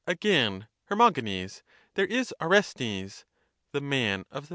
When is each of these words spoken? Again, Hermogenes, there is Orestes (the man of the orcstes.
Again, 0.07 0.65
Hermogenes, 0.89 1.61
there 1.93 2.07
is 2.07 2.33
Orestes 2.41 3.23
(the 3.71 3.81
man 3.81 4.25
of 4.31 4.47
the 4.47 4.47
orcstes. 4.47 4.49